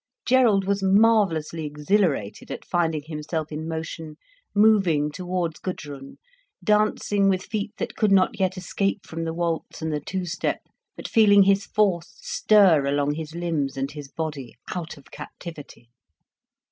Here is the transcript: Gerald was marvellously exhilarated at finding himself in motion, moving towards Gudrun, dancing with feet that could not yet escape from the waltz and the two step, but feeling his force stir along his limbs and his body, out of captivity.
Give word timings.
Gerald 0.25 0.65
was 0.65 0.81
marvellously 0.81 1.63
exhilarated 1.63 2.49
at 2.49 2.65
finding 2.65 3.03
himself 3.05 3.51
in 3.51 3.67
motion, 3.67 4.15
moving 4.55 5.11
towards 5.11 5.59
Gudrun, 5.59 6.17
dancing 6.63 7.29
with 7.29 7.43
feet 7.43 7.73
that 7.77 7.95
could 7.95 8.11
not 8.11 8.39
yet 8.39 8.57
escape 8.57 9.05
from 9.05 9.25
the 9.25 9.33
waltz 9.35 9.79
and 9.79 9.93
the 9.93 9.99
two 9.99 10.25
step, 10.25 10.61
but 10.95 11.07
feeling 11.07 11.43
his 11.43 11.67
force 11.67 12.17
stir 12.19 12.87
along 12.87 13.13
his 13.13 13.35
limbs 13.35 13.77
and 13.77 13.91
his 13.91 14.11
body, 14.11 14.55
out 14.73 14.97
of 14.97 15.11
captivity. 15.11 15.91